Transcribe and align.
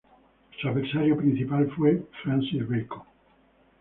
Su 0.59 0.73
principal 0.73 1.59
adversario 1.59 1.71
fue 1.75 2.01
Francis 2.23 2.67
Bacon. 2.67 3.03